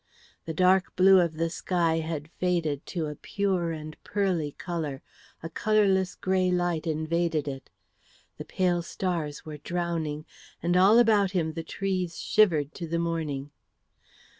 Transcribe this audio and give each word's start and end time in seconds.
The 0.45 0.53
dark 0.55 0.95
blue 0.95 1.19
of 1.19 1.35
the 1.35 1.51
sky 1.51 1.97
had 1.99 2.27
faded 2.39 2.87
to 2.87 3.05
a 3.05 3.13
pure 3.13 3.71
and 3.71 3.95
pearly 4.03 4.53
colour; 4.53 5.03
a 5.43 5.49
colourless 5.51 6.15
grey 6.15 6.49
light 6.49 6.87
invaded 6.87 7.47
it; 7.47 7.69
the 8.39 8.45
pale 8.45 8.81
stars 8.81 9.45
were 9.45 9.57
drowning; 9.59 10.25
and 10.63 10.75
all 10.75 10.97
about 10.97 11.33
him 11.33 11.53
the 11.53 11.61
trees 11.61 12.17
shivered 12.19 12.73
to 12.73 12.87
the 12.87 12.97
morning. 12.97 13.51